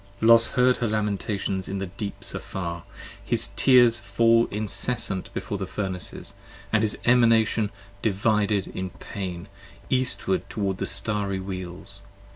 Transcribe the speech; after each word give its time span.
Los 0.19 0.47
heard 0.53 0.77
her 0.77 0.87
lamentations 0.87 1.69
in 1.69 1.77
the 1.77 1.85
deeps 1.85 2.33
afar! 2.33 2.81
his 3.23 3.49
tears 3.55 3.99
fall 3.99 4.47
Incessant 4.47 5.31
before 5.31 5.59
the 5.59 5.67
Furnaces, 5.67 6.33
and 6.73 6.81
his 6.81 6.97
Emanation 7.05 7.69
divided 8.01 8.65
in 8.69 8.89
pain, 8.89 9.47
68 9.91 9.99
Eastward 9.99 10.49
toward 10.49 10.77
the 10.79 10.87
Starry 10.87 11.39
Wheels. 11.39 12.01